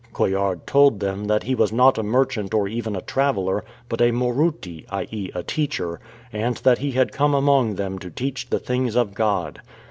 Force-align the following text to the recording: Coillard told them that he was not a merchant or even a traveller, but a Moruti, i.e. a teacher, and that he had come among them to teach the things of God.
Coillard 0.13 0.65
told 0.65 0.99
them 0.99 1.25
that 1.25 1.43
he 1.43 1.53
was 1.53 1.71
not 1.71 1.99
a 1.99 2.01
merchant 2.01 2.55
or 2.55 2.67
even 2.67 2.95
a 2.95 3.01
traveller, 3.03 3.63
but 3.87 4.01
a 4.01 4.09
Moruti, 4.11 4.83
i.e. 4.89 5.29
a 5.35 5.43
teacher, 5.43 5.99
and 6.33 6.57
that 6.57 6.79
he 6.79 6.93
had 6.93 7.11
come 7.11 7.35
among 7.35 7.75
them 7.75 7.99
to 7.99 8.09
teach 8.09 8.49
the 8.49 8.57
things 8.57 8.95
of 8.95 9.13
God. 9.13 9.61